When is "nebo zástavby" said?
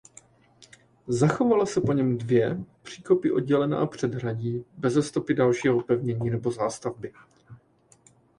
6.29-7.13